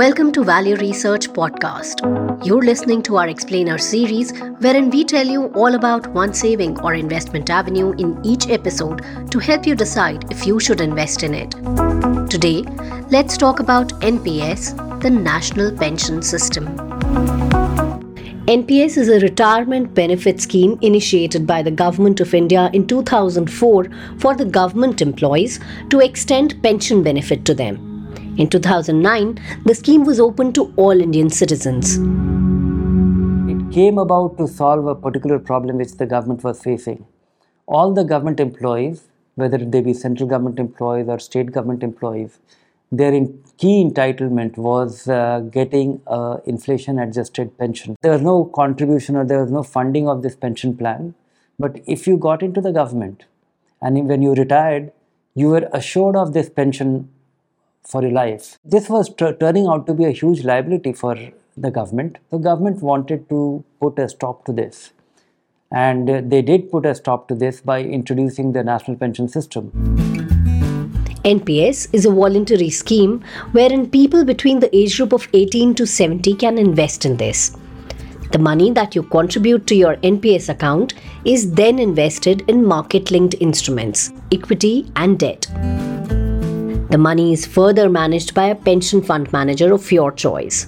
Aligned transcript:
Welcome 0.00 0.32
to 0.32 0.44
Value 0.44 0.76
Research 0.76 1.28
Podcast. 1.28 2.00
You're 2.42 2.62
listening 2.62 3.02
to 3.02 3.18
our 3.18 3.28
Explainer 3.28 3.76
series, 3.76 4.32
wherein 4.60 4.88
we 4.88 5.04
tell 5.04 5.26
you 5.26 5.48
all 5.48 5.74
about 5.74 6.06
one 6.14 6.32
saving 6.32 6.80
or 6.80 6.94
investment 6.94 7.50
avenue 7.50 7.92
in 7.98 8.18
each 8.24 8.48
episode 8.48 9.02
to 9.30 9.38
help 9.38 9.66
you 9.66 9.74
decide 9.74 10.24
if 10.32 10.46
you 10.46 10.58
should 10.58 10.80
invest 10.80 11.22
in 11.22 11.34
it. 11.34 11.50
Today, 12.30 12.62
let's 13.10 13.36
talk 13.36 13.60
about 13.60 13.90
NPS, 14.00 15.02
the 15.02 15.10
National 15.10 15.70
Pension 15.76 16.22
System. 16.22 16.68
NPS 18.46 18.96
is 18.96 19.10
a 19.10 19.20
retirement 19.20 19.92
benefit 19.92 20.40
scheme 20.40 20.78
initiated 20.80 21.46
by 21.46 21.60
the 21.60 21.70
Government 21.70 22.20
of 22.20 22.32
India 22.32 22.70
in 22.72 22.86
2004 22.86 23.86
for 24.18 24.34
the 24.34 24.46
government 24.46 25.02
employees 25.02 25.60
to 25.90 26.00
extend 26.00 26.62
pension 26.62 27.02
benefit 27.02 27.44
to 27.44 27.52
them. 27.52 27.89
In 28.38 28.48
2009, 28.48 29.38
the 29.64 29.74
scheme 29.74 30.04
was 30.04 30.20
open 30.20 30.52
to 30.52 30.72
all 30.76 31.00
Indian 31.00 31.28
citizens. 31.30 31.96
It 33.50 33.72
came 33.72 33.98
about 33.98 34.38
to 34.38 34.46
solve 34.46 34.86
a 34.86 34.94
particular 34.94 35.40
problem 35.40 35.78
which 35.78 35.96
the 35.96 36.06
government 36.06 36.44
was 36.44 36.62
facing. 36.62 37.06
All 37.66 37.92
the 37.92 38.04
government 38.04 38.38
employees, 38.38 39.08
whether 39.34 39.58
they 39.58 39.80
be 39.80 39.92
central 39.92 40.28
government 40.28 40.60
employees 40.60 41.08
or 41.08 41.18
state 41.18 41.50
government 41.50 41.82
employees, 41.82 42.38
their 42.92 43.12
key 43.58 43.84
entitlement 43.84 44.56
was 44.56 45.08
uh, 45.08 45.40
getting 45.50 46.00
uh, 46.06 46.38
inflation 46.46 46.98
adjusted 47.00 47.58
pension. 47.58 47.96
There 48.00 48.12
was 48.12 48.22
no 48.22 48.44
contribution 48.44 49.16
or 49.16 49.24
there 49.24 49.42
was 49.42 49.50
no 49.50 49.64
funding 49.64 50.08
of 50.08 50.22
this 50.22 50.36
pension 50.36 50.76
plan. 50.76 51.14
But 51.58 51.80
if 51.86 52.06
you 52.06 52.16
got 52.16 52.42
into 52.42 52.60
the 52.60 52.72
government 52.72 53.24
and 53.82 54.08
when 54.08 54.22
you 54.22 54.34
retired, 54.34 54.92
you 55.34 55.48
were 55.48 55.68
assured 55.72 56.16
of 56.16 56.32
this 56.32 56.48
pension 56.48 57.10
for 57.82 58.02
your 58.02 58.12
life. 58.12 58.58
This 58.64 58.88
was 58.88 59.08
t- 59.08 59.32
turning 59.40 59.66
out 59.66 59.86
to 59.86 59.94
be 59.94 60.04
a 60.04 60.10
huge 60.10 60.44
liability 60.44 60.92
for 60.92 61.16
the 61.56 61.70
government. 61.70 62.18
The 62.30 62.38
government 62.38 62.82
wanted 62.82 63.28
to 63.28 63.64
put 63.80 63.98
a 63.98 64.08
stop 64.08 64.44
to 64.46 64.52
this. 64.52 64.92
And 65.72 66.30
they 66.30 66.42
did 66.42 66.70
put 66.70 66.84
a 66.84 66.94
stop 66.94 67.28
to 67.28 67.34
this 67.34 67.60
by 67.60 67.82
introducing 67.82 68.52
the 68.52 68.64
national 68.64 68.96
pension 68.96 69.28
system. 69.28 69.70
NPS 71.24 71.88
is 71.92 72.06
a 72.06 72.10
voluntary 72.10 72.70
scheme 72.70 73.22
wherein 73.52 73.90
people 73.90 74.24
between 74.24 74.58
the 74.58 74.74
age 74.74 74.96
group 74.96 75.12
of 75.12 75.28
18 75.34 75.74
to 75.74 75.86
70 75.86 76.34
can 76.36 76.56
invest 76.56 77.04
in 77.04 77.18
this. 77.18 77.56
The 78.32 78.38
money 78.38 78.70
that 78.72 78.94
you 78.94 79.02
contribute 79.02 79.66
to 79.66 79.74
your 79.74 79.96
NPS 79.96 80.48
account 80.48 80.94
is 81.24 81.52
then 81.52 81.78
invested 81.78 82.42
in 82.48 82.64
market 82.64 83.10
linked 83.10 83.34
instruments, 83.40 84.12
equity, 84.32 84.90
and 84.96 85.18
debt. 85.18 85.46
The 86.90 86.98
money 86.98 87.32
is 87.32 87.46
further 87.46 87.88
managed 87.88 88.34
by 88.34 88.46
a 88.46 88.54
pension 88.56 89.00
fund 89.00 89.32
manager 89.32 89.72
of 89.72 89.92
your 89.92 90.10
choice. 90.10 90.66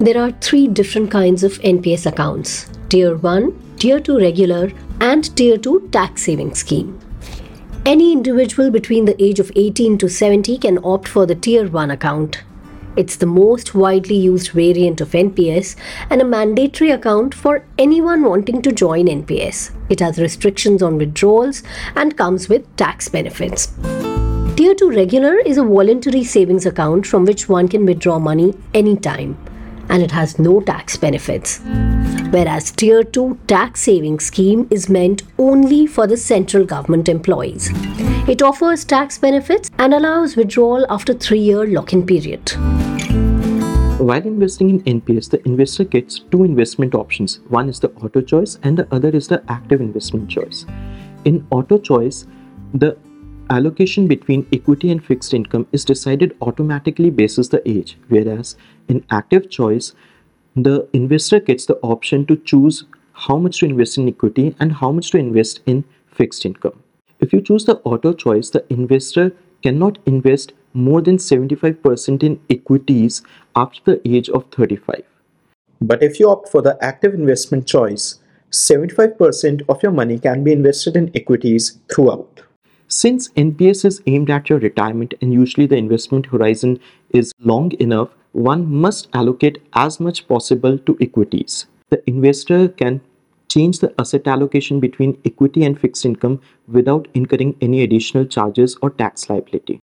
There 0.00 0.20
are 0.20 0.32
three 0.40 0.66
different 0.66 1.12
kinds 1.12 1.44
of 1.44 1.52
NPS 1.60 2.06
accounts 2.06 2.68
Tier 2.88 3.16
1, 3.16 3.76
Tier 3.76 4.00
2 4.00 4.18
regular, 4.18 4.72
and 5.00 5.36
Tier 5.36 5.56
2 5.56 5.88
tax 5.92 6.24
saving 6.24 6.56
scheme. 6.56 6.98
Any 7.86 8.12
individual 8.12 8.72
between 8.72 9.04
the 9.04 9.22
age 9.22 9.38
of 9.38 9.52
18 9.54 9.98
to 9.98 10.08
70 10.08 10.58
can 10.58 10.80
opt 10.82 11.06
for 11.06 11.24
the 11.24 11.36
Tier 11.36 11.68
1 11.68 11.92
account. 11.92 12.42
It's 12.98 13.14
the 13.14 13.26
most 13.26 13.76
widely 13.76 14.16
used 14.16 14.50
variant 14.50 15.00
of 15.00 15.12
NPS 15.12 15.76
and 16.10 16.20
a 16.20 16.24
mandatory 16.24 16.90
account 16.90 17.32
for 17.32 17.64
anyone 17.78 18.24
wanting 18.24 18.60
to 18.62 18.72
join 18.72 19.06
NPS. 19.06 19.70
It 19.88 20.00
has 20.00 20.18
restrictions 20.18 20.82
on 20.82 20.98
withdrawals 20.98 21.62
and 21.94 22.16
comes 22.16 22.48
with 22.48 22.64
tax 22.76 23.08
benefits. 23.08 23.68
Tier 24.56 24.74
2 24.74 24.90
regular 24.90 25.36
is 25.36 25.58
a 25.58 25.62
voluntary 25.62 26.24
savings 26.24 26.66
account 26.66 27.06
from 27.06 27.24
which 27.24 27.48
one 27.48 27.68
can 27.68 27.86
withdraw 27.86 28.18
money 28.18 28.54
anytime 28.74 29.38
and 29.88 30.02
it 30.02 30.10
has 30.10 30.40
no 30.40 30.60
tax 30.60 30.96
benefits. 30.96 31.60
Whereas 32.30 32.72
Tier 32.72 33.04
2 33.04 33.38
tax 33.46 33.82
savings 33.82 34.24
scheme 34.24 34.66
is 34.72 34.88
meant 34.88 35.22
only 35.38 35.86
for 35.86 36.08
the 36.08 36.16
central 36.16 36.64
government 36.64 37.08
employees. 37.08 37.70
It 38.28 38.42
offers 38.42 38.84
tax 38.84 39.18
benefits 39.18 39.70
and 39.78 39.94
allows 39.94 40.36
withdrawal 40.36 40.84
after 40.90 41.14
3 41.14 41.38
year 41.38 41.66
lock 41.66 41.92
in 41.92 42.04
period. 42.04 42.52
While 43.98 44.22
investing 44.22 44.70
in 44.70 45.00
NPS, 45.00 45.28
the 45.28 45.44
investor 45.44 45.82
gets 45.82 46.20
two 46.20 46.44
investment 46.44 46.94
options. 46.94 47.40
One 47.48 47.68
is 47.68 47.80
the 47.80 47.90
auto 47.94 48.20
choice 48.20 48.56
and 48.62 48.78
the 48.78 48.86
other 48.94 49.08
is 49.08 49.26
the 49.26 49.42
active 49.48 49.80
investment 49.80 50.30
choice. 50.30 50.66
In 51.24 51.44
auto 51.50 51.78
choice, 51.78 52.24
the 52.72 52.96
allocation 53.50 54.06
between 54.06 54.46
equity 54.52 54.92
and 54.92 55.04
fixed 55.04 55.34
income 55.34 55.66
is 55.72 55.84
decided 55.84 56.36
automatically 56.40 57.10
basis 57.10 57.48
the 57.48 57.60
age, 57.68 57.98
whereas 58.06 58.54
in 58.86 59.04
active 59.10 59.50
choice, 59.50 59.94
the 60.54 60.88
investor 60.92 61.40
gets 61.40 61.66
the 61.66 61.78
option 61.78 62.24
to 62.26 62.36
choose 62.36 62.84
how 63.14 63.36
much 63.36 63.58
to 63.58 63.66
invest 63.66 63.98
in 63.98 64.06
equity 64.06 64.54
and 64.60 64.74
how 64.74 64.92
much 64.92 65.10
to 65.10 65.18
invest 65.18 65.58
in 65.66 65.84
fixed 66.06 66.46
income. 66.46 66.84
If 67.18 67.32
you 67.32 67.40
choose 67.40 67.64
the 67.64 67.78
auto 67.78 68.12
choice, 68.12 68.50
the 68.50 68.64
investor 68.72 69.32
cannot 69.60 69.98
invest 70.06 70.52
more 70.72 71.00
than 71.00 71.16
75% 71.16 72.22
in 72.22 72.40
equities 72.50 73.22
after 73.56 73.80
the 73.84 74.00
age 74.16 74.28
of 74.28 74.44
35. 74.50 75.02
But 75.80 76.02
if 76.02 76.18
you 76.18 76.28
opt 76.30 76.48
for 76.48 76.62
the 76.62 76.76
active 76.82 77.14
investment 77.14 77.66
choice, 77.66 78.18
75% 78.50 79.62
of 79.68 79.82
your 79.82 79.92
money 79.92 80.18
can 80.18 80.42
be 80.42 80.52
invested 80.52 80.96
in 80.96 81.10
equities 81.14 81.78
throughout. 81.92 82.42
Since 82.88 83.28
NPS 83.30 83.84
is 83.84 84.02
aimed 84.06 84.30
at 84.30 84.48
your 84.48 84.58
retirement 84.58 85.12
and 85.20 85.32
usually 85.32 85.66
the 85.66 85.76
investment 85.76 86.26
horizon 86.26 86.80
is 87.10 87.32
long 87.38 87.72
enough, 87.72 88.08
one 88.32 88.70
must 88.72 89.08
allocate 89.12 89.62
as 89.74 90.00
much 90.00 90.26
possible 90.26 90.78
to 90.78 90.96
equities. 91.00 91.66
The 91.90 92.02
investor 92.08 92.68
can 92.68 93.00
change 93.48 93.80
the 93.80 93.92
asset 93.98 94.26
allocation 94.26 94.80
between 94.80 95.18
equity 95.24 95.64
and 95.64 95.78
fixed 95.78 96.04
income 96.04 96.40
without 96.66 97.08
incurring 97.14 97.56
any 97.60 97.82
additional 97.82 98.24
charges 98.24 98.76
or 98.82 98.90
tax 98.90 99.28
liability. 99.28 99.80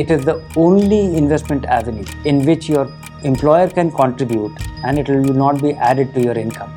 It 0.00 0.10
is 0.10 0.24
the 0.24 0.42
only 0.56 1.14
investment 1.14 1.66
avenue 1.66 2.04
in 2.24 2.44
which 2.46 2.68
your 2.70 2.90
employer 3.22 3.68
can 3.68 3.90
contribute 3.92 4.52
and 4.84 4.98
it 4.98 5.08
will 5.08 5.34
not 5.40 5.60
be 5.60 5.72
added 5.74 6.14
to 6.14 6.22
your 6.22 6.38
income. 6.42 6.72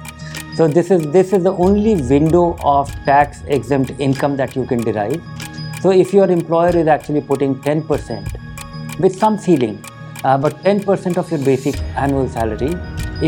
So 0.56 0.67
this 0.67 0.91
is 0.91 1.06
this 1.11 1.31
is 1.31 1.44
the 1.44 1.53
only 1.67 1.94
window 2.09 2.57
of 2.72 2.91
tax 3.06 3.44
exempt 3.47 3.94
income 4.07 4.35
that 4.41 4.57
you 4.57 4.66
can 4.66 4.81
derive. 4.89 5.22
So 5.81 5.91
if 5.91 6.13
your 6.13 6.29
employer 6.29 6.75
is 6.81 6.88
actually 6.88 7.22
putting 7.22 7.56
10% 7.61 9.00
with 9.00 9.17
some 9.17 9.38
ceiling, 9.38 9.79
uh, 10.25 10.38
but 10.38 10.61
10% 10.63 11.17
of 11.17 11.31
your 11.31 11.40
basic 11.45 11.79
annual 11.95 12.28
salary 12.28 12.73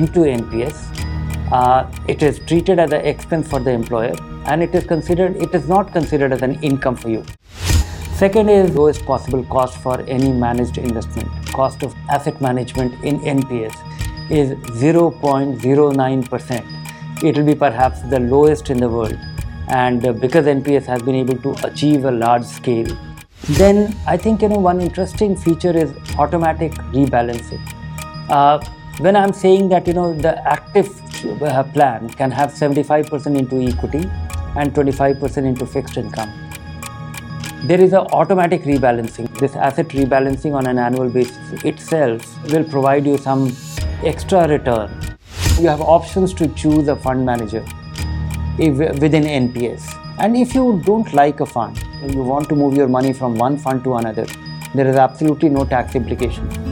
into 0.01 0.27
NPS, 0.35 0.83
uh, 1.53 1.89
it 2.09 2.22
is 2.22 2.39
treated 2.39 2.79
as 2.79 2.91
an 2.91 3.06
expense 3.13 3.47
for 3.47 3.59
the 3.62 3.72
employer 3.72 4.13
and 4.45 4.62
it 4.62 4.75
is 4.75 4.85
considered 4.85 5.41
it 5.47 5.56
is 5.56 5.69
not 5.69 5.91
considered 5.94 6.33
as 6.33 6.41
an 6.41 6.62
income 6.73 6.95
for 6.95 7.09
you. 7.09 7.25
Second 8.15 8.47
is 8.47 8.73
lowest 8.73 9.05
possible 9.05 9.43
cost 9.43 9.77
for 9.79 9.99
any 10.07 10.31
managed 10.31 10.77
investment. 10.77 11.29
Cost 11.47 11.83
of 11.83 11.93
asset 12.09 12.39
management 12.39 12.93
in 13.03 13.19
NPS 13.19 13.75
is 14.31 14.51
0.09%. 14.81 17.21
It 17.21 17.37
will 17.37 17.43
be 17.43 17.55
perhaps 17.55 18.01
the 18.03 18.21
lowest 18.21 18.69
in 18.69 18.77
the 18.77 18.87
world. 18.87 19.17
And 19.67 20.05
uh, 20.05 20.13
because 20.13 20.45
NPS 20.45 20.85
has 20.85 21.01
been 21.01 21.15
able 21.15 21.37
to 21.39 21.67
achieve 21.67 22.05
a 22.05 22.11
large 22.11 22.45
scale, 22.45 22.87
then 23.49 23.93
I 24.07 24.15
think 24.15 24.41
you 24.41 24.47
know 24.47 24.59
one 24.59 24.79
interesting 24.79 25.35
feature 25.35 25.75
is 25.75 25.93
automatic 26.17 26.71
rebalancing. 26.93 27.59
Uh, 28.29 28.63
when 28.99 29.17
I'm 29.17 29.33
saying 29.33 29.67
that 29.69 29.87
you 29.87 29.93
know 29.93 30.13
the 30.13 30.41
active 30.47 30.87
uh, 31.41 31.63
plan 31.63 32.09
can 32.11 32.31
have 32.31 32.53
75% 32.53 33.37
into 33.37 33.61
equity 33.61 34.09
and 34.55 34.73
25% 34.73 35.45
into 35.45 35.65
fixed 35.65 35.97
income 35.97 36.44
there 37.67 37.81
is 37.81 37.93
an 37.93 38.05
automatic 38.17 38.62
rebalancing. 38.62 39.27
This 39.39 39.56
asset 39.56 39.88
rebalancing 39.89 40.53
on 40.53 40.67
an 40.67 40.77
annual 40.77 41.09
basis 41.09 41.63
itself 41.63 42.21
will 42.51 42.63
provide 42.63 43.07
you 43.07 43.17
some 43.17 43.51
extra 44.03 44.47
return. 44.47 44.91
You 45.59 45.69
have 45.69 45.81
options 45.81 46.33
to 46.35 46.47
choose 46.50 46.88
a 46.89 46.95
fund 46.95 47.25
manager 47.25 47.65
within 48.59 49.23
NPS. 49.23 49.83
And 50.19 50.38
if 50.38 50.53
you 50.53 50.79
don't 50.85 51.12
like 51.13 51.39
a 51.39 51.45
fund, 51.45 51.83
you 52.07 52.21
want 52.21 52.50
to 52.50 52.56
move 52.56 52.77
your 52.77 52.88
money 52.88 53.13
from 53.13 53.33
one 53.33 53.57
fund 53.57 53.83
to 53.85 53.95
another, 53.95 54.27
there 54.75 54.88
is 54.88 54.95
absolutely 54.95 55.50
no 55.50 55.65
tax 55.65 55.95
implication. 55.95 56.64